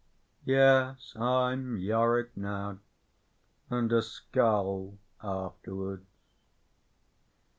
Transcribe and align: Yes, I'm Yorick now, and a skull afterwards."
Yes, 0.45 1.13
I'm 1.15 1.77
Yorick 1.77 2.35
now, 2.35 2.79
and 3.69 3.91
a 3.93 4.01
skull 4.01 4.95
afterwards." 5.21 6.07